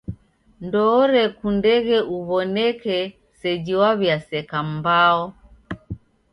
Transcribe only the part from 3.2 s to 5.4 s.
seji waw'iaseka mbao.